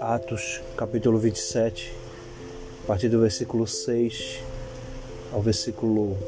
Atos, 0.00 0.60
capítulo 0.76 1.18
27, 1.18 1.92
a 2.84 2.86
partir 2.86 3.08
do 3.08 3.20
versículo 3.20 3.66
6 3.66 4.40
ao 5.32 5.40
versículo 5.40 6.18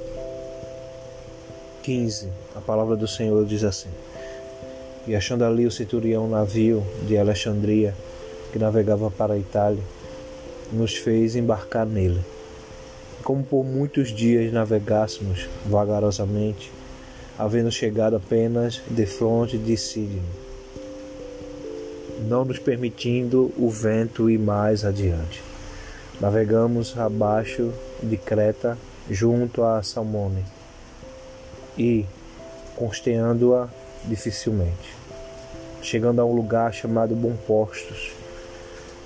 15, 1.83 2.31
a 2.57 2.61
palavra 2.61 2.97
do 2.97 3.07
Senhor 3.07 3.45
diz 3.45 3.65
assim: 3.65 3.91
E 5.07 5.15
achando 5.15 5.45
ali 5.45 5.67
o 5.67 5.71
centurião 5.71 6.29
navio 6.29 6.83
de 7.07 7.19
Alexandria, 7.19 7.95
que 8.53 8.59
navegava 8.59 9.11
para 9.11 9.35
a 9.35 9.39
Itália, 9.39 9.83
nos 10.73 10.95
fez 10.95 11.37
embarcar 11.37 11.85
nele. 11.85 12.21
Como 13.23 13.45
por 13.45 13.65
muitos 13.65 14.09
dias 14.09 14.53
navegássemos 14.53 15.49
vagarosamente, 15.67 16.73
havendo 17.39 17.71
chegado 17.71 18.17
apenas 18.17 18.81
de 18.89 19.07
fronte 19.07 19.57
de 19.57 19.77
Síria, 19.77 20.23
não 22.29 22.45
nos 22.45 22.59
permitindo 22.59 23.53
o 23.57 23.69
vento 23.69 24.31
ir 24.31 24.39
mais 24.39 24.85
adiante. 24.85 25.43
Navegamos 26.21 26.97
abaixo 26.97 27.73
de 28.03 28.17
Creta, 28.17 28.79
junto 29.11 29.65
a 29.65 29.83
Salmone, 29.83 30.45
e 31.77 32.07
consteando-a 32.77 33.69
dificilmente, 34.05 34.95
chegando 35.81 36.21
a 36.21 36.25
um 36.25 36.35
lugar 36.35 36.73
chamado 36.73 37.15
Bom 37.15 37.35
Postos, 37.47 38.13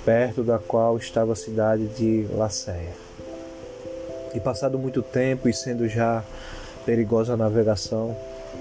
perto 0.05 0.42
da 0.42 0.58
qual 0.58 0.97
estava 0.97 1.33
a 1.33 1.36
cidade 1.36 1.86
de 1.88 2.27
Lacéia. 2.34 2.92
E 4.34 4.41
passado 4.41 4.78
muito 4.78 5.02
tempo 5.02 5.48
e 5.48 5.55
sendo 5.55 5.88
já 5.88 6.22
perigosa 6.86 7.36
navegação, 7.36 8.16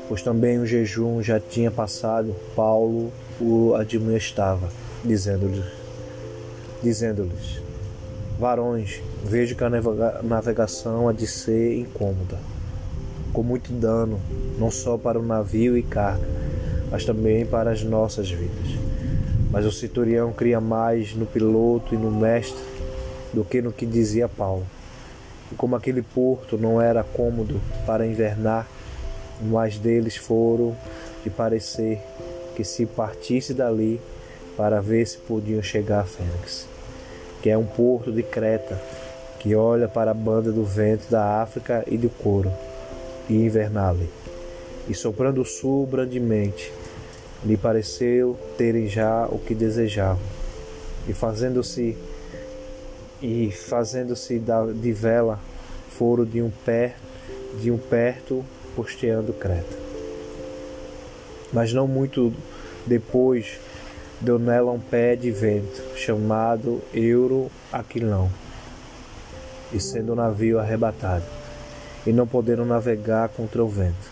pois 0.09 0.23
também 0.23 0.57
o 0.57 0.65
jejum 0.65 1.21
já 1.21 1.39
tinha 1.39 1.69
passado, 1.69 2.35
Paulo 2.55 3.11
o 3.39 3.75
admoestava, 3.75 4.67
dizendo-lhes, 5.03 5.65
dizendo-lhes: 6.81 7.61
Varões, 8.39 9.01
vejo 9.23 9.55
que 9.55 9.63
a 9.63 9.69
navegação 10.23 11.07
há 11.07 11.13
de 11.13 11.27
ser 11.27 11.77
incômoda, 11.77 12.39
com 13.31 13.43
muito 13.43 13.71
dano, 13.71 14.19
não 14.57 14.71
só 14.71 14.97
para 14.97 15.19
o 15.19 15.25
navio 15.25 15.77
e 15.77 15.83
carga, 15.83 16.27
mas 16.89 17.05
também 17.05 17.45
para 17.45 17.71
as 17.71 17.83
nossas 17.83 18.29
vidas. 18.29 18.75
Mas 19.51 19.65
o 19.65 19.71
centurião 19.71 20.33
cria 20.33 20.59
mais 20.59 21.13
no 21.13 21.25
piloto 21.25 21.93
e 21.93 21.97
no 21.97 22.11
mestre 22.11 22.61
do 23.33 23.43
que 23.43 23.61
no 23.61 23.71
que 23.71 23.85
dizia 23.85 24.27
Paulo. 24.27 24.65
E 25.51 25.55
como 25.55 25.75
aquele 25.75 26.01
porto 26.01 26.57
não 26.57 26.81
era 26.81 27.03
cômodo 27.03 27.61
para 27.85 28.05
invernar, 28.05 28.67
mais 29.41 29.77
deles 29.77 30.15
foram 30.15 30.75
de 31.23 31.29
parecer 31.29 32.01
que 32.55 32.63
se 32.63 32.85
partisse 32.85 33.53
dali 33.53 33.99
para 34.55 34.81
ver 34.81 35.05
se 35.05 35.17
podiam 35.17 35.61
chegar 35.61 36.01
a 36.01 36.05
Fênix, 36.05 36.67
que 37.41 37.49
é 37.49 37.57
um 37.57 37.65
porto 37.65 38.11
de 38.11 38.23
Creta 38.23 38.79
que 39.39 39.53
olha 39.53 39.87
para 39.87 40.09
a 40.09 40.13
banda 40.13 40.51
do 40.51 40.63
vento 40.63 41.07
da 41.11 41.41
África 41.41 41.83
e 41.85 41.97
do 41.97 42.09
couro, 42.09 42.51
e 43.29 43.35
invernar-lhe. 43.35 44.09
E 44.87 44.93
soprando 44.95 45.41
o 45.41 45.45
sul 45.45 45.85
brandemente, 45.85 46.73
lhe 47.43 47.55
pareceu 47.55 48.35
terem 48.57 48.87
já 48.87 49.27
o 49.29 49.37
que 49.37 49.53
desejavam, 49.53 50.23
e 51.07 51.13
fazendo-se 51.13 51.95
e 53.25 53.51
fazendo-se 53.51 54.39
de 54.75 54.93
vela 54.93 55.39
foram 55.89 56.23
de 56.23 56.43
um 56.43 56.51
pé 56.63 56.95
de 57.59 57.71
um 57.71 57.77
perto 57.77 58.45
posteando 58.75 59.33
Creta. 59.33 59.75
Mas 61.51 61.73
não 61.73 61.87
muito 61.87 62.31
depois 62.85 63.59
deu 64.21 64.37
nela 64.37 64.71
um 64.71 64.79
pé 64.79 65.15
de 65.15 65.31
vento, 65.31 65.97
chamado 65.97 66.81
Euro 66.93 67.49
Aquilão, 67.71 68.29
e 69.73 69.79
sendo 69.79 70.13
o 70.13 70.15
navio 70.15 70.59
arrebatado, 70.59 71.25
e 72.05 72.13
não 72.13 72.27
podendo 72.27 72.63
navegar 72.63 73.29
contra 73.29 73.63
o 73.63 73.67
vento, 73.67 74.11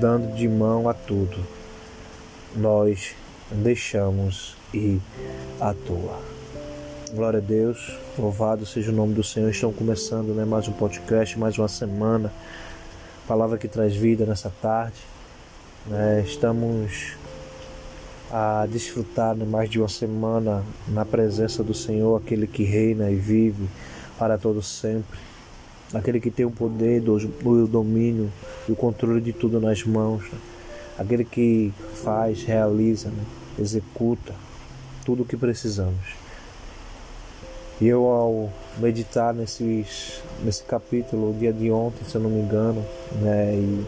dando 0.00 0.34
de 0.34 0.48
mão 0.48 0.88
a 0.88 0.94
tudo, 0.94 1.38
nós 2.56 3.14
deixamos 3.52 4.56
ir 4.74 5.00
à 5.60 5.72
toa. 5.72 6.35
Glória 7.14 7.38
a 7.38 7.40
Deus, 7.40 7.96
louvado 8.18 8.66
seja 8.66 8.90
o 8.90 8.94
nome 8.94 9.14
do 9.14 9.22
Senhor. 9.22 9.48
Estão 9.48 9.72
começando 9.72 10.34
né, 10.34 10.44
mais 10.44 10.66
um 10.66 10.72
podcast, 10.72 11.38
mais 11.38 11.56
uma 11.56 11.68
semana 11.68 12.32
palavra 13.28 13.56
que 13.56 13.68
traz 13.68 13.94
vida 13.94 14.26
nessa 14.26 14.52
tarde. 14.60 14.98
Né? 15.86 16.24
Estamos 16.26 17.12
a 18.28 18.66
desfrutar 18.66 19.36
né, 19.36 19.44
mais 19.44 19.70
de 19.70 19.78
uma 19.78 19.88
semana 19.88 20.64
na 20.88 21.04
presença 21.04 21.62
do 21.62 21.72
Senhor, 21.72 22.16
aquele 22.16 22.44
que 22.44 22.64
reina 22.64 23.08
e 23.08 23.14
vive 23.14 23.68
para 24.18 24.36
todo 24.36 24.60
sempre, 24.60 25.16
aquele 25.94 26.18
que 26.18 26.30
tem 26.30 26.44
o 26.44 26.50
poder, 26.50 27.04
o 27.08 27.66
domínio 27.68 28.32
e 28.68 28.72
o 28.72 28.76
controle 28.76 29.20
de 29.20 29.32
tudo 29.32 29.60
nas 29.60 29.84
mãos, 29.84 30.24
né? 30.24 30.38
aquele 30.98 31.24
que 31.24 31.72
faz, 32.02 32.42
realiza, 32.42 33.10
né? 33.10 33.24
executa 33.60 34.34
tudo 35.04 35.22
o 35.22 35.24
que 35.24 35.36
precisamos. 35.36 36.25
E 37.78 37.86
eu, 37.86 38.06
ao 38.06 38.50
meditar 38.78 39.34
nesses, 39.34 40.22
nesse 40.42 40.62
capítulo, 40.62 41.30
o 41.30 41.34
dia 41.34 41.52
de 41.52 41.70
ontem, 41.70 42.04
se 42.08 42.14
eu 42.14 42.22
não 42.22 42.30
me 42.30 42.40
engano, 42.40 42.82
né, 43.20 43.54
e 43.54 43.84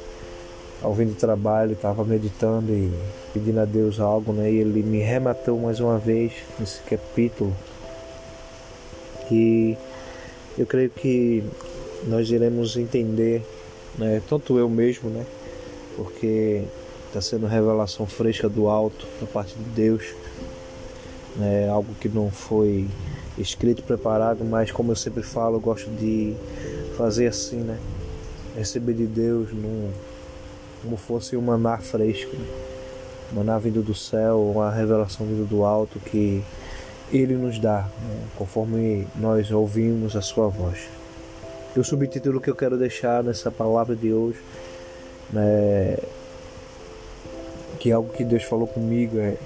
ao 0.82 0.94
fim 0.94 1.06
do 1.06 1.14
trabalho, 1.14 1.72
estava 1.72 2.04
meditando 2.04 2.70
e 2.70 2.92
pedindo 3.32 3.60
a 3.60 3.64
Deus 3.64 3.98
algo, 3.98 4.32
né, 4.32 4.50
e 4.50 4.56
ele 4.56 4.82
me 4.82 4.98
rematou 4.98 5.58
mais 5.58 5.80
uma 5.80 5.98
vez 5.98 6.32
nesse 6.60 6.82
capítulo. 6.82 7.54
E 9.30 9.74
eu 10.58 10.66
creio 10.66 10.90
que 10.90 11.42
nós 12.06 12.30
iremos 12.30 12.76
entender, 12.76 13.42
né, 13.96 14.20
tanto 14.28 14.58
eu 14.58 14.68
mesmo, 14.68 15.08
né, 15.08 15.24
porque 15.96 16.62
está 17.06 17.22
sendo 17.22 17.46
revelação 17.46 18.06
fresca 18.06 18.50
do 18.50 18.68
alto 18.68 19.06
da 19.18 19.26
parte 19.26 19.54
de 19.54 19.64
Deus, 19.70 20.04
né, 21.36 21.70
algo 21.70 21.94
que 21.94 22.08
não 22.08 22.30
foi 22.30 22.86
escrito, 23.38 23.82
preparado, 23.82 24.44
mas 24.44 24.70
como 24.70 24.92
eu 24.92 24.96
sempre 24.96 25.22
falo, 25.22 25.56
eu 25.56 25.60
gosto 25.60 25.90
de 25.90 26.34
fazer 26.96 27.28
assim, 27.28 27.58
né? 27.58 27.78
Receber 28.56 28.94
de 28.94 29.06
Deus 29.06 29.52
num, 29.52 29.90
como 30.82 30.96
fosse 30.96 31.36
um 31.36 31.40
maná 31.40 31.78
fresco, 31.78 32.34
né? 32.36 32.46
maná 33.32 33.58
vindo 33.58 33.82
do 33.82 33.94
céu, 33.94 34.50
uma 34.54 34.70
revelação 34.70 35.26
vindo 35.26 35.46
do 35.46 35.64
alto 35.64 36.00
que 36.00 36.42
Ele 37.12 37.34
nos 37.34 37.58
dá, 37.58 37.82
né? 37.82 38.24
conforme 38.36 39.06
nós 39.16 39.50
ouvimos 39.50 40.16
a 40.16 40.22
Sua 40.22 40.48
voz. 40.48 40.88
E 41.76 41.80
o 41.80 41.84
subtítulo 41.84 42.40
que 42.40 42.50
eu 42.50 42.56
quero 42.56 42.76
deixar 42.76 43.22
nessa 43.22 43.50
palavra 43.50 43.94
de 43.94 44.12
hoje, 44.12 44.38
né? 45.32 45.96
que 47.78 47.90
é 47.90 47.92
algo 47.92 48.12
que 48.12 48.24
Deus 48.24 48.42
falou 48.42 48.66
comigo 48.66 49.18
é 49.18 49.36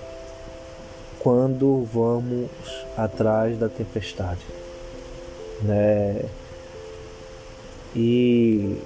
quando 1.23 1.85
vamos 1.85 2.51
atrás 2.97 3.57
da 3.57 3.69
tempestade, 3.69 4.45
né? 5.63 6.25
E 7.95 8.77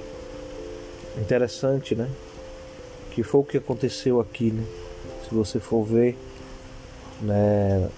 interessante, 1.19 1.95
né? 1.95 2.09
Que 3.13 3.23
foi 3.23 3.41
o 3.41 3.45
que 3.45 3.57
aconteceu 3.57 4.21
aqui, 4.21 4.51
né? 4.51 4.65
Se 5.27 5.35
você 5.35 5.59
for 5.59 5.83
ver, 5.83 6.17
né? 7.23 7.89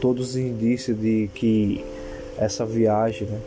Todos 0.00 0.30
os 0.30 0.36
indícios 0.36 0.98
de 0.98 1.30
que 1.32 1.84
essa 2.36 2.66
viagem, 2.66 3.28
né? 3.28 3.40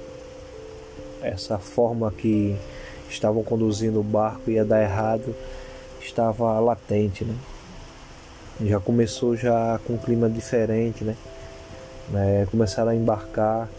Essa 1.21 1.57
forma 1.57 2.11
que 2.11 2.55
estavam 3.09 3.43
conduzindo 3.43 3.99
o 3.99 4.03
barco 4.03 4.49
ia 4.49 4.63
dar 4.63 4.81
errado, 4.81 5.35
estava 6.01 6.59
latente, 6.59 7.25
né? 7.25 7.35
Já 8.61 8.79
começou 8.79 9.35
já 9.35 9.79
com 9.85 9.93
um 9.93 9.97
clima 9.97 10.29
diferente, 10.29 11.03
né? 11.03 11.15
né? 12.09 12.47
Começaram 12.51 12.91
a 12.91 12.95
embarcar, 12.95 13.69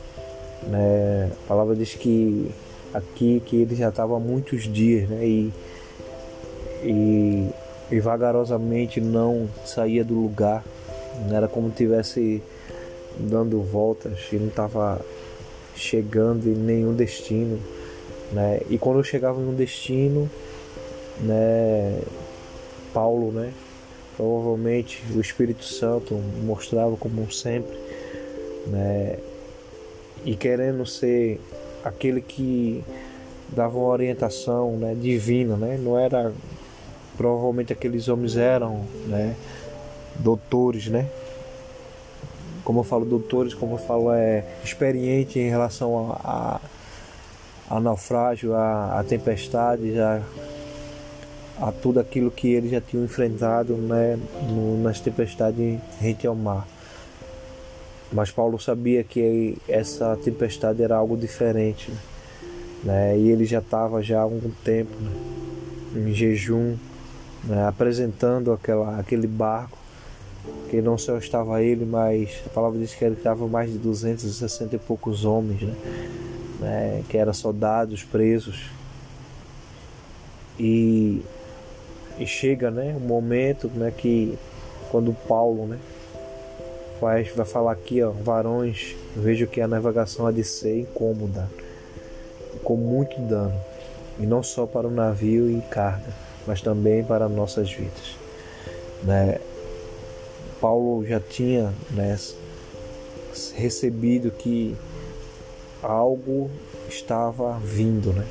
né? 0.67 1.31
A 1.45 1.49
palavra 1.49 1.75
diz 1.77 1.95
que 1.95 2.51
aqui 2.93 3.43
que 3.45 3.57
ele 3.57 3.75
já 3.75 3.89
estava 3.89 4.17
há 4.17 4.21
muitos 4.21 4.65
dias, 4.65 5.09
né? 5.09 5.27
E, 5.27 5.53
e, 6.83 7.49
e 7.91 8.01
vagarosamente 8.01 9.01
não 9.01 9.49
saía 9.65 10.05
do 10.05 10.15
lugar, 10.15 10.65
não 11.29 11.37
era 11.37 11.49
como 11.49 11.71
tivesse 11.71 12.43
dando 13.19 13.61
voltas 13.63 14.19
e 14.33 14.37
não 14.37 14.49
estava 14.49 15.01
chegando 15.77 16.49
em 16.49 16.55
nenhum 16.55 16.95
destino, 16.95 17.59
né? 18.33 18.61
E 18.69 18.79
quando 18.79 18.99
eu 18.99 19.05
chegava 19.05 19.41
em 19.41 19.47
um 19.47 19.55
destino, 19.55 20.31
né? 21.21 22.01
Paulo, 22.93 23.33
né? 23.33 23.53
Provavelmente 24.17 25.03
o 25.15 25.21
Espírito 25.21 25.65
Santo 25.65 26.15
mostrava 26.45 26.97
como 26.97 27.31
sempre, 27.33 27.77
né? 28.67 29.19
E 30.25 30.37
querendo 30.37 30.87
ser 30.87 31.41
aquele 31.85 32.21
que 32.21 32.83
dava 33.49 33.77
uma 33.77 33.89
orientação 33.89 34.77
né, 34.77 34.95
divina, 34.95 35.57
né? 35.57 35.79
Não 35.81 35.99
era 35.99 36.33
provavelmente 37.17 37.73
aqueles 37.73 38.09
homens 38.09 38.37
eram, 38.37 38.85
né, 39.07 39.37
doutores, 40.17 40.87
né? 40.89 41.09
Como 42.65 42.81
eu 42.81 42.85
falo 42.85 43.05
doutores, 43.05 43.53
como 43.53 43.75
eu 43.75 43.79
falo 43.79 44.11
é 44.13 44.45
experiente 44.65 45.39
em 45.39 45.51
relação 45.51 46.13
a, 46.13 46.61
a, 47.69 47.77
a 47.77 47.81
naufrágio, 47.81 48.55
a, 48.55 49.01
a 49.01 49.05
tempestade, 49.05 49.99
a, 49.99 50.23
a 51.61 51.71
tudo 51.71 52.01
aquilo 52.01 52.31
que 52.31 52.49
eles 52.49 52.71
já 52.71 52.81
tinham 52.81 53.05
enfrentado, 53.05 53.75
né, 53.77 54.19
no, 54.49 54.83
nas 54.83 55.01
tempestades 55.01 55.79
rente 56.01 56.27
ao 56.27 56.35
mar. 56.35 56.67
Mas 58.13 58.31
Paulo 58.31 58.59
sabia 58.59 59.03
que 59.03 59.57
essa 59.69 60.17
tempestade 60.17 60.83
era 60.83 60.97
algo 60.97 61.17
diferente, 61.17 61.93
né? 62.85 63.19
E 63.19 63.29
ele 63.29 63.45
já 63.45 63.59
estava 63.59 64.03
já 64.03 64.19
há 64.19 64.23
algum 64.23 64.51
tempo 64.63 64.93
né? 65.01 65.11
em 65.97 66.13
jejum, 66.13 66.77
né? 67.43 67.67
apresentando 67.67 68.53
aquela, 68.53 69.01
aquele 69.01 69.27
barco 69.27 69.79
que 70.71 70.81
não 70.83 70.99
só 70.99 71.17
estava 71.19 71.63
ele, 71.63 71.85
mas 71.85 72.43
a 72.47 72.51
palavra 72.51 72.79
diz 72.79 72.95
que 72.95 73.05
ele 73.05 73.15
estava 73.15 73.49
mais 73.49 73.73
de 73.73 73.79
260 73.79 74.77
e 74.77 74.79
poucos 74.79 75.25
homens, 75.25 75.63
né? 75.63 75.75
né? 76.61 77.05
Que 77.09 77.17
eram 77.17 77.33
soldados 77.33 78.05
presos. 78.05 78.67
E, 80.59 81.23
e 82.19 82.27
chega, 82.27 82.71
né, 82.71 82.95
um 82.97 83.07
momento, 83.07 83.69
né, 83.69 83.93
que 83.97 84.39
quando 84.91 85.13
Paulo, 85.27 85.67
né, 85.67 85.79
vai, 87.01 87.25
vai 87.25 87.47
falar 87.47 87.73
aqui, 87.73 88.03
ó, 88.03 88.11
varões, 88.11 88.95
vejo 89.17 89.47
que 89.47 89.61
a 89.61 89.69
navegação 89.69 90.27
há 90.27 90.33
de 90.33 90.45
ser 90.45 90.81
incômoda, 90.81 91.49
com 92.63 92.77
muito 92.77 93.21
dano, 93.23 93.55
e 94.19 94.27
não 94.27 94.43
só 94.43 94.67
para 94.67 94.87
o 94.87 94.91
navio 94.91 95.51
e 95.51 95.61
carga, 95.63 96.13
mas 96.47 96.61
também 96.61 97.03
para 97.03 97.29
nossas 97.29 97.71
vidas. 97.71 98.17
Né? 99.03 99.39
Paulo 100.61 101.05
já 101.05 101.21
tinha 101.21 101.75
né, 101.91 102.17
recebido 103.55 104.31
que 104.31 104.77
algo 105.83 106.51
estava 106.89 107.59
vindo, 107.59 108.13
né? 108.13 108.27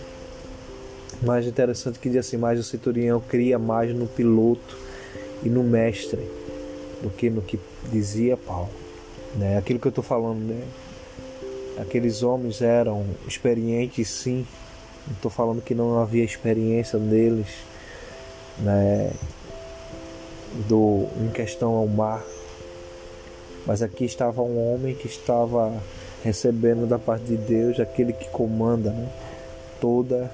Mais 1.26 1.48
interessante 1.48 2.00
que 2.00 2.10
diz 2.10 2.20
assim, 2.20 2.38
mais 2.38 2.60
o 2.60 2.64
centurião 2.64 3.22
cria 3.22 3.58
mais 3.58 3.96
no 3.96 4.08
piloto 4.08 4.78
e 5.42 5.50
no 5.50 5.64
mestre 5.64 6.20
do 7.02 7.10
que 7.10 7.30
no 7.30 7.42
que 7.42 7.60
dizia 7.92 8.36
Paulo. 8.36 8.70
Né? 9.36 9.58
Aquilo 9.58 9.80
que 9.80 9.88
eu 9.88 9.90
estou 9.90 10.04
falando, 10.04 10.40
né? 10.40 10.64
aqueles 11.80 12.24
homens 12.24 12.62
eram 12.62 13.06
experientes 13.28 14.10
sim, 14.10 14.46
não 15.08 15.16
estou 15.16 15.32
falando 15.32 15.62
que 15.62 15.74
não 15.74 16.00
havia 16.00 16.24
experiência 16.24 17.00
deles 17.00 17.48
né? 18.60 19.12
do, 20.68 21.08
em 21.22 21.30
questão 21.30 21.74
ao 21.74 21.88
mar, 21.88 22.24
mas 23.66 23.82
aqui 23.82 24.04
estava 24.04 24.42
um 24.42 24.74
homem 24.74 24.94
que 24.94 25.08
estava 25.08 25.74
recebendo 26.24 26.88
da 26.88 27.00
parte 27.00 27.26
de 27.26 27.38
Deus 27.38 27.80
aquele 27.80 28.14
que 28.14 28.30
comanda 28.30 28.92
né? 28.92 29.10
toda 29.80 30.30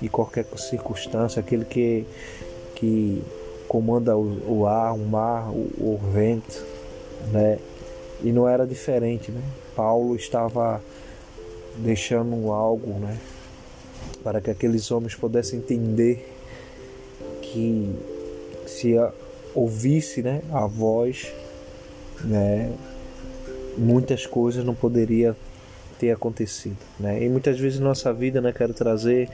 e 0.00 0.08
qualquer 0.08 0.46
circunstância, 0.56 1.40
aquele 1.40 1.64
que, 1.64 2.06
que 2.74 3.22
comanda 3.68 4.16
o, 4.16 4.60
o 4.60 4.66
ar, 4.66 4.94
o 4.94 4.98
mar, 4.98 5.50
o, 5.50 5.68
o 5.78 6.00
vento, 6.12 6.64
né? 7.32 7.58
E 8.22 8.32
não 8.32 8.48
era 8.48 8.66
diferente, 8.66 9.30
né? 9.30 9.42
Paulo 9.74 10.14
estava 10.16 10.82
deixando 11.76 12.52
algo, 12.52 12.98
né? 12.98 13.18
Para 14.22 14.40
que 14.40 14.50
aqueles 14.50 14.90
homens 14.90 15.14
pudessem 15.14 15.58
entender 15.58 16.36
que 17.42 17.96
se 18.66 18.94
ouvisse, 19.54 20.22
né, 20.22 20.42
a 20.52 20.66
voz, 20.66 21.32
né, 22.24 22.72
muitas 23.76 24.26
coisas 24.26 24.64
não 24.64 24.74
poderia 24.74 25.36
ter 26.00 26.10
acontecido, 26.10 26.78
né? 26.98 27.22
E 27.22 27.28
muitas 27.28 27.60
vezes 27.60 27.78
nossa 27.78 28.12
vida, 28.12 28.40
né, 28.40 28.52
quero 28.56 28.72
trazer, 28.72 29.28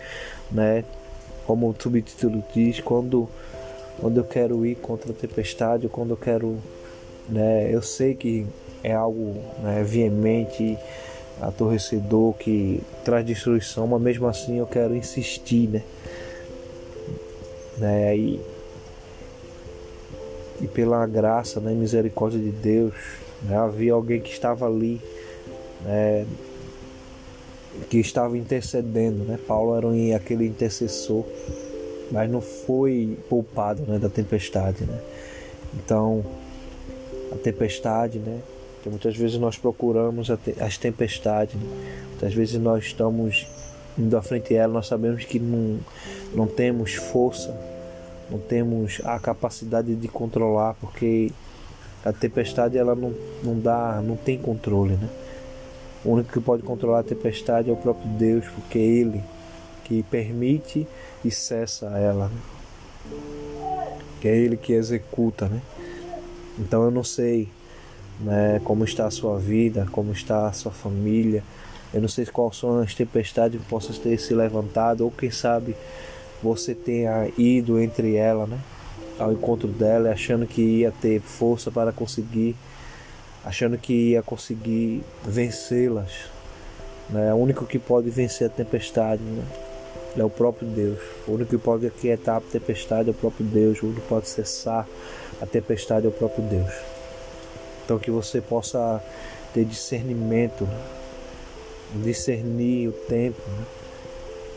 né, 0.50 0.84
como 1.46 1.68
o 1.68 1.76
subtítulo 1.78 2.42
diz, 2.52 2.80
quando 2.80 3.28
quando 3.98 4.18
eu 4.18 4.24
quero 4.24 4.66
ir 4.66 4.74
contra 4.74 5.10
a 5.10 5.14
tempestade, 5.14 5.88
quando 5.88 6.10
eu 6.10 6.16
quero, 6.16 6.58
né, 7.28 7.72
eu 7.72 7.80
sei 7.80 8.14
que 8.14 8.46
é 8.84 8.92
algo 8.92 9.42
né, 9.62 9.82
veemente, 9.82 10.76
atorrecedor, 11.40 12.34
que 12.34 12.82
traz 13.04 13.24
destruição, 13.24 13.86
mas 13.86 14.02
mesmo 14.02 14.26
assim 14.26 14.58
eu 14.58 14.66
quero 14.66 14.94
insistir, 14.94 15.68
né? 15.68 15.82
né 17.78 18.16
e, 18.16 18.40
e 20.60 20.66
pela 20.66 21.06
graça 21.06 21.58
né, 21.58 21.72
misericórdia 21.72 22.38
de 22.38 22.50
Deus, 22.50 22.94
né, 23.42 23.56
havia 23.56 23.94
alguém 23.94 24.20
que 24.20 24.30
estava 24.30 24.66
ali, 24.66 25.00
né, 25.84 26.26
que 27.88 27.98
estava 27.98 28.36
intercedendo, 28.36 29.24
né? 29.24 29.38
Paulo 29.46 29.76
era 29.76 29.86
um, 29.86 30.14
aquele 30.14 30.46
intercessor 30.46 31.24
mas 32.10 32.30
não 32.30 32.40
foi 32.40 33.18
poupado 33.28 33.82
né, 33.82 33.98
da 33.98 34.08
tempestade. 34.08 34.84
Né? 34.84 34.98
Então, 35.74 36.24
a 37.32 37.36
tempestade, 37.36 38.18
né, 38.18 38.40
que 38.82 38.88
muitas 38.88 39.16
vezes 39.16 39.38
nós 39.38 39.58
procuramos 39.58 40.28
as 40.60 40.78
tempestades, 40.78 41.54
né? 41.54 42.04
muitas 42.10 42.34
vezes 42.34 42.60
nós 42.60 42.84
estamos 42.84 43.46
indo 43.98 44.16
à 44.16 44.22
frente 44.22 44.50
dela, 44.50 44.72
nós 44.72 44.86
sabemos 44.86 45.24
que 45.24 45.38
não, 45.38 45.78
não 46.34 46.46
temos 46.46 46.94
força, 46.94 47.56
não 48.30 48.38
temos 48.38 49.00
a 49.04 49.18
capacidade 49.18 49.94
de 49.94 50.08
controlar, 50.08 50.74
porque 50.74 51.32
a 52.04 52.12
tempestade 52.12 52.76
ela 52.76 52.94
não, 52.94 53.14
não 53.42 53.58
dá, 53.58 54.00
não 54.04 54.16
tem 54.16 54.38
controle, 54.38 54.94
né? 54.94 55.08
O 56.06 56.12
único 56.12 56.32
que 56.32 56.40
pode 56.40 56.62
controlar 56.62 57.00
a 57.00 57.02
tempestade 57.02 57.68
é 57.68 57.72
o 57.72 57.76
próprio 57.76 58.08
Deus, 58.10 58.44
porque 58.54 58.78
Ele 58.78 59.20
que 59.82 60.04
permite 60.04 60.86
e 61.24 61.30
cessa 61.32 61.86
ela, 61.98 62.28
né? 62.28 62.40
que 64.20 64.28
é 64.28 64.36
Ele 64.36 64.56
que 64.56 64.72
executa, 64.72 65.48
né? 65.48 65.60
Então 66.56 66.84
eu 66.84 66.92
não 66.92 67.02
sei 67.02 67.48
né, 68.20 68.60
como 68.62 68.84
está 68.84 69.06
a 69.06 69.10
sua 69.10 69.36
vida, 69.36 69.88
como 69.90 70.12
está 70.12 70.46
a 70.46 70.52
sua 70.52 70.70
família, 70.70 71.42
eu 71.92 72.00
não 72.00 72.08
sei 72.08 72.24
quais 72.24 72.56
são 72.56 72.78
as 72.78 72.94
tempestades 72.94 73.60
que 73.60 73.66
possam 73.66 73.94
ter 73.96 74.16
se 74.18 74.32
levantado, 74.32 75.02
ou 75.02 75.10
quem 75.10 75.32
sabe 75.32 75.74
você 76.40 76.72
tenha 76.72 77.28
ido 77.36 77.80
entre 77.80 78.14
ela, 78.14 78.46
né? 78.46 78.60
Ao 79.18 79.32
encontro 79.32 79.66
dela, 79.66 80.12
achando 80.12 80.46
que 80.46 80.62
ia 80.62 80.92
ter 80.92 81.20
força 81.20 81.68
para 81.68 81.90
conseguir, 81.90 82.54
achando 83.46 83.78
que 83.78 84.10
ia 84.10 84.22
conseguir 84.22 85.04
vencê-las. 85.24 86.10
Né? 87.08 87.32
O 87.32 87.36
único 87.36 87.64
que 87.64 87.78
pode 87.78 88.10
vencer 88.10 88.48
a 88.48 88.50
tempestade, 88.50 89.22
né? 89.22 89.44
é 90.18 90.24
o 90.24 90.28
próprio 90.28 90.68
Deus. 90.68 90.98
O 91.28 91.32
único 91.32 91.50
que 91.50 91.58
pode 91.58 91.86
aquietar 91.86 92.38
a 92.38 92.40
tempestade 92.40 93.08
é 93.08 93.12
o 93.12 93.14
próprio 93.14 93.46
Deus. 93.46 93.80
O 93.80 93.86
único 93.86 94.00
que 94.00 94.08
pode 94.08 94.28
cessar 94.28 94.86
a 95.40 95.46
tempestade 95.46 96.06
é 96.06 96.08
o 96.08 96.12
próprio 96.12 96.44
Deus. 96.44 96.72
Então 97.84 98.00
que 98.00 98.10
você 98.10 98.40
possa 98.40 99.00
ter 99.54 99.64
discernimento, 99.64 100.64
né? 100.64 100.84
discernir 102.02 102.88
o 102.88 102.92
tempo, 102.92 103.40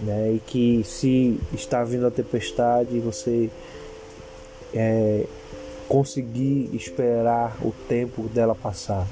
né? 0.02 0.34
E 0.34 0.40
que 0.40 0.84
se 0.84 1.40
está 1.54 1.84
vindo 1.84 2.08
a 2.08 2.12
tempestade, 2.12 3.00
você 3.00 3.52
é, 4.74 5.26
conseguir 5.90 6.70
esperar 6.74 7.58
o 7.62 7.74
tempo 7.90 8.30
dela 8.30 8.56
passar. 8.56 9.06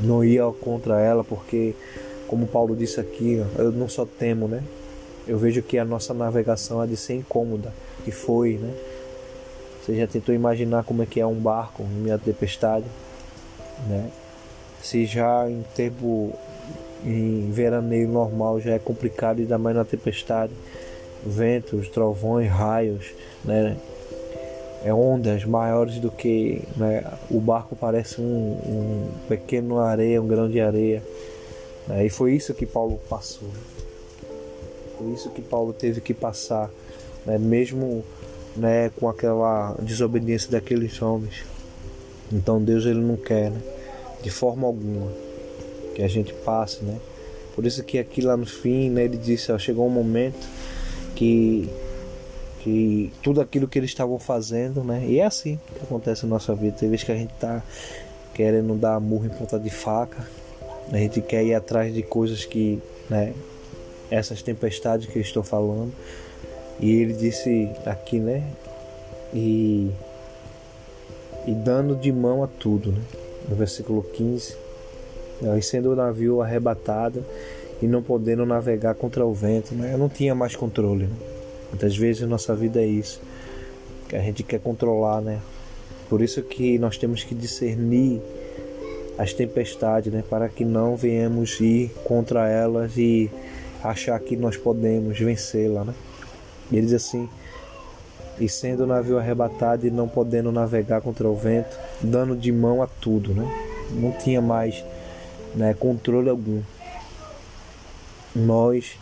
Não 0.00 0.24
ir 0.24 0.40
contra 0.60 1.00
ela, 1.00 1.22
porque 1.22 1.74
como 2.26 2.46
Paulo 2.46 2.74
disse 2.74 2.98
aqui, 2.98 3.44
eu 3.56 3.70
não 3.70 3.88
só 3.88 4.04
temo, 4.04 4.48
né? 4.48 4.64
eu 5.30 5.38
vejo 5.38 5.62
que 5.62 5.78
a 5.78 5.84
nossa 5.84 6.12
navegação 6.12 6.80
há 6.80 6.86
de 6.86 6.96
ser 6.96 7.14
incômoda, 7.14 7.72
que 8.04 8.10
foi, 8.10 8.54
né? 8.54 8.74
Você 9.80 9.96
já 9.96 10.06
tentou 10.06 10.34
imaginar 10.34 10.82
como 10.84 11.04
é 11.04 11.06
que 11.06 11.20
é 11.20 11.26
um 11.26 11.34
barco 11.34 11.84
em 11.84 12.02
meio 12.02 12.16
à 12.16 12.18
tempestade, 12.18 12.84
né? 13.88 14.10
Se 14.82 15.06
já 15.06 15.48
em 15.48 15.64
tempo 15.76 16.32
em 17.04 17.48
veraneio 17.50 18.08
normal 18.08 18.60
já 18.60 18.72
é 18.72 18.78
complicado 18.78 19.38
ainda 19.38 19.56
mais 19.56 19.76
na 19.76 19.84
tempestade, 19.84 20.52
ventos, 21.24 21.88
trovões, 21.88 22.50
raios, 22.50 23.12
né? 23.44 23.76
É 24.82 24.94
ondas 24.94 25.44
maiores 25.44 25.98
do 25.98 26.10
que 26.10 26.62
né? 26.76 27.04
o 27.30 27.38
barco 27.38 27.76
parece 27.76 28.20
um, 28.20 28.24
um 28.24 29.08
pequeno 29.28 29.78
areia, 29.78 30.22
um 30.22 30.26
grão 30.26 30.48
de 30.48 30.60
areia. 30.60 31.02
Né? 31.86 32.06
E 32.06 32.10
foi 32.10 32.34
isso 32.34 32.54
que 32.54 32.64
Paulo 32.64 32.98
passou. 33.08 33.48
Por 34.96 35.12
isso 35.12 35.30
que 35.30 35.42
Paulo 35.42 35.72
teve 35.72 36.00
que 36.00 36.12
passar, 36.12 36.70
né, 37.24 37.38
mesmo 37.38 38.04
né, 38.54 38.90
com 38.90 39.08
aquela 39.08 39.74
desobediência 39.80 40.50
daqueles 40.50 41.00
homens. 41.00 41.42
Então 42.30 42.62
Deus 42.62 42.84
ele 42.84 43.00
não 43.00 43.16
quer, 43.16 43.50
né, 43.50 43.60
de 44.22 44.30
forma 44.30 44.66
alguma, 44.66 45.10
que 45.94 46.02
a 46.02 46.08
gente 46.08 46.34
passe, 46.34 46.84
né? 46.84 46.98
Por 47.54 47.64
isso 47.66 47.82
que 47.82 47.98
aqui 47.98 48.20
lá 48.20 48.36
no 48.36 48.46
fim, 48.46 48.90
né, 48.90 49.04
ele 49.04 49.16
disse, 49.16 49.50
ó, 49.50 49.58
chegou 49.58 49.86
um 49.86 49.90
momento 49.90 50.46
que 51.16 51.68
que 52.60 53.12
tudo 53.22 53.40
aquilo 53.40 53.66
que 53.66 53.78
eles 53.78 53.90
estavam 53.90 54.18
fazendo, 54.18 54.84
né? 54.84 55.04
E 55.06 55.18
é 55.18 55.24
assim 55.24 55.58
que 55.74 55.82
acontece 55.82 56.24
na 56.24 56.30
nossa 56.30 56.54
vida. 56.54 56.76
Tem 56.78 56.88
vezes 56.88 57.04
que 57.04 57.12
a 57.12 57.16
gente 57.16 57.32
tá 57.34 57.62
querendo 58.34 58.74
dar 58.74 59.00
murro 59.00 59.26
em 59.26 59.30
ponta 59.30 59.58
de 59.58 59.70
faca, 59.70 60.26
a 60.92 60.96
gente 60.96 61.20
quer 61.20 61.44
ir 61.44 61.54
atrás 61.54 61.92
de 61.92 62.02
coisas 62.02 62.44
que, 62.44 62.80
né? 63.08 63.32
Essas 64.10 64.42
tempestades 64.42 65.06
que 65.06 65.16
eu 65.18 65.22
estou 65.22 65.42
falando. 65.42 65.92
E 66.78 66.90
ele 66.90 67.12
disse 67.12 67.68
aqui, 67.86 68.18
né? 68.18 68.42
E, 69.32 69.90
e 71.46 71.52
dando 71.52 71.94
de 71.94 72.10
mão 72.10 72.42
a 72.42 72.46
tudo, 72.46 72.92
né? 72.92 73.00
No 73.48 73.56
versículo 73.56 74.02
15. 74.02 74.56
E 75.56 75.62
sendo 75.62 75.92
o 75.92 75.96
navio 75.96 76.42
arrebatado 76.42 77.24
e 77.80 77.86
não 77.86 78.02
podendo 78.02 78.44
navegar 78.44 78.94
contra 78.94 79.24
o 79.24 79.32
vento, 79.32 79.74
né? 79.74 79.94
Eu 79.94 79.98
não 79.98 80.08
tinha 80.08 80.34
mais 80.34 80.54
controle, 80.54 81.04
né? 81.04 81.39
Muitas 81.70 81.96
vezes 81.96 82.28
nossa 82.28 82.54
vida 82.54 82.80
é 82.80 82.86
isso, 82.86 83.20
que 84.08 84.16
a 84.16 84.20
gente 84.20 84.42
quer 84.42 84.60
controlar, 84.60 85.20
né? 85.20 85.40
Por 86.08 86.20
isso 86.20 86.42
que 86.42 86.78
nós 86.78 86.98
temos 86.98 87.22
que 87.22 87.34
discernir 87.34 88.20
as 89.16 89.32
tempestades, 89.32 90.12
né? 90.12 90.22
Para 90.28 90.48
que 90.48 90.64
não 90.64 90.96
venhamos 90.96 91.60
ir 91.60 91.90
contra 92.04 92.48
elas 92.48 92.96
e 92.96 93.30
achar 93.82 94.18
que 94.18 94.36
nós 94.36 94.56
podemos 94.56 95.18
vencê-la, 95.18 95.84
né? 95.84 95.94
Ele 96.72 96.82
diz 96.82 96.94
assim: 96.94 97.28
e 98.40 98.48
sendo 98.48 98.84
o 98.84 98.86
navio 98.86 99.18
arrebatado 99.18 99.86
e 99.86 99.90
não 99.90 100.08
podendo 100.08 100.50
navegar 100.50 101.02
contra 101.02 101.28
o 101.28 101.36
vento, 101.36 101.78
dando 102.00 102.34
de 102.34 102.50
mão 102.50 102.82
a 102.82 102.86
tudo, 102.86 103.34
né? 103.34 103.46
Não 103.92 104.12
tinha 104.12 104.40
mais 104.40 104.82
né, 105.54 105.74
controle 105.78 106.30
algum. 106.30 106.62
Nós 108.34 108.96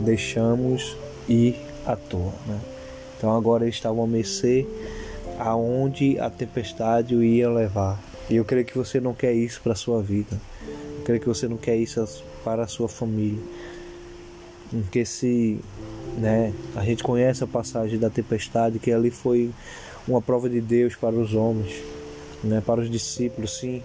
deixamos 0.00 0.96
ir 1.28 1.67
à 1.92 1.96
toa. 1.96 2.32
Né? 2.46 2.60
Então 3.16 3.34
agora 3.34 3.64
eles 3.64 3.74
estavam 3.74 4.04
a 4.04 4.06
mercê 4.06 4.66
aonde 5.38 6.18
a 6.18 6.28
tempestade 6.28 7.14
o 7.14 7.22
ia 7.22 7.48
levar. 7.50 8.00
E 8.28 8.36
eu 8.36 8.44
creio 8.44 8.64
que 8.64 8.76
você 8.76 9.00
não 9.00 9.14
quer 9.14 9.32
isso 9.32 9.60
para 9.62 9.72
a 9.72 9.76
sua 9.76 10.02
vida. 10.02 10.38
Eu 10.98 11.04
creio 11.04 11.20
que 11.20 11.28
você 11.28 11.48
não 11.48 11.56
quer 11.56 11.76
isso 11.76 12.22
para 12.44 12.62
a 12.62 12.66
sua 12.66 12.88
família. 12.88 13.42
Porque 14.70 15.04
se 15.04 15.58
né, 16.18 16.52
a 16.76 16.84
gente 16.84 17.02
conhece 17.02 17.42
a 17.42 17.46
passagem 17.46 17.98
da 17.98 18.10
tempestade, 18.10 18.78
que 18.78 18.92
ali 18.92 19.10
foi 19.10 19.50
uma 20.06 20.20
prova 20.20 20.48
de 20.48 20.60
Deus 20.60 20.94
para 20.94 21.14
os 21.14 21.34
homens, 21.34 21.82
né, 22.44 22.62
para 22.64 22.80
os 22.80 22.90
discípulos, 22.90 23.58
sim, 23.58 23.82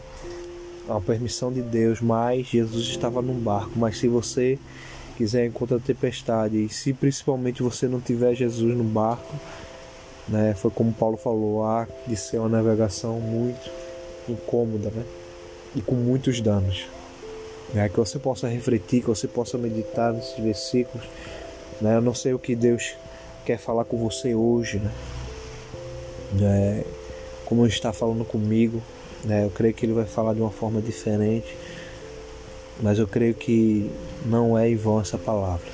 a 0.90 1.00
permissão 1.00 1.52
de 1.52 1.62
Deus, 1.62 2.02
mas 2.02 2.48
Jesus 2.48 2.88
estava 2.88 3.22
num 3.22 3.40
barco. 3.40 3.72
Mas 3.78 3.98
se 3.98 4.08
você 4.08 4.60
quiser 5.18 5.46
encontrar 5.46 5.80
tempestade 5.80 6.66
e 6.66 6.70
se 6.70 6.94
principalmente 6.94 7.64
você 7.64 7.88
não 7.88 8.00
tiver 8.00 8.36
Jesus 8.36 8.76
no 8.76 8.84
barco, 8.84 9.36
né, 10.28 10.54
foi 10.56 10.72
como 10.72 10.94
Paulo 10.94 11.18
falou, 11.18 11.64
há 11.64 11.88
de 12.08 12.16
ser 12.16 12.40
uma 12.40 12.50
navegação 12.50 13.20
muito 13.20 13.70
incômoda, 14.28 14.90
né, 14.90 15.04
e 15.76 15.82
com 15.82 15.96
muitos 15.96 16.40
danos. 16.42 16.86
Né, 17.74 17.90
que 17.90 17.98
você 17.98 18.20
possa 18.20 18.48
refletir, 18.48 19.02
que 19.02 19.08
você 19.08 19.28
possa 19.28 19.58
meditar 19.58 20.14
nesses 20.14 20.38
versículos. 20.38 21.06
Né, 21.82 21.96
eu 21.96 22.02
não 22.02 22.14
sei 22.14 22.34
o 22.34 22.40
que 22.40 22.56
Deus 22.56 22.96
quer 23.46 23.58
falar 23.58 23.86
com 23.86 23.98
você 23.98 24.36
hoje, 24.36 24.80
né, 24.80 24.92
né 26.34 26.84
como 27.46 27.66
está 27.68 27.92
falando 27.92 28.24
comigo, 28.24 28.82
né, 29.24 29.46
eu 29.46 29.50
creio 29.50 29.74
que 29.74 29.86
Ele 29.86 29.94
vai 29.94 30.06
falar 30.06 30.34
de 30.34 30.42
uma 30.42 30.52
forma 30.52 30.82
diferente 30.82 31.54
mas 32.82 33.00
eu 33.00 33.08
creio 33.08 33.34
que 33.34 33.90
não 34.26 34.58
é 34.58 34.70
em 34.70 34.76
vão 34.76 35.00
essa 35.00 35.18
palavra. 35.18 35.68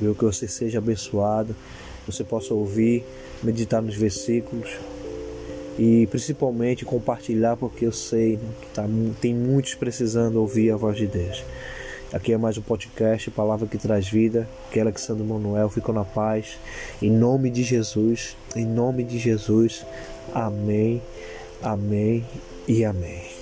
Eu 0.00 0.14
que 0.14 0.24
você 0.24 0.46
seja 0.46 0.78
abençoado, 0.78 1.54
você 2.06 2.22
possa 2.22 2.52
ouvir, 2.52 3.04
meditar 3.42 3.82
nos 3.82 3.94
versículos 3.94 4.70
e 5.78 6.06
principalmente 6.06 6.84
compartilhar, 6.84 7.56
porque 7.56 7.86
eu 7.86 7.92
sei 7.92 8.36
né, 8.36 8.48
que 8.60 8.68
tá, 8.68 8.84
tem 9.20 9.34
muitos 9.34 9.74
precisando 9.74 10.36
ouvir 10.36 10.70
a 10.70 10.76
voz 10.76 10.96
de 10.96 11.06
Deus. 11.06 11.42
Aqui 12.12 12.32
é 12.32 12.38
mais 12.38 12.56
um 12.56 12.62
podcast, 12.62 13.30
Palavra 13.30 13.66
que 13.66 13.76
Traz 13.76 14.08
Vida. 14.08 14.48
Que 14.70 14.78
Alexandre 14.78 15.24
Manuel 15.24 15.68
ficou 15.68 15.94
na 15.94 16.04
paz. 16.04 16.56
Em 17.02 17.10
nome 17.10 17.50
de 17.50 17.62
Jesus, 17.62 18.36
em 18.54 18.64
nome 18.64 19.02
de 19.02 19.18
Jesus. 19.18 19.84
Amém, 20.32 21.02
amém 21.62 22.24
e 22.68 22.84
amém. 22.84 23.35